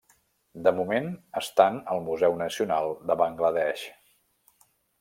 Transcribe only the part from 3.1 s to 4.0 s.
de Bangla Desh.